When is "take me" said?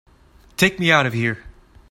0.57-0.91